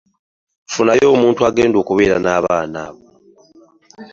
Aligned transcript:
Ffuna 0.67 0.93
y'omuntu 1.01 1.41
agenda 1.49 1.77
okubeera 1.79 2.17
n'abaana 2.19 2.81
bo. 2.95 3.07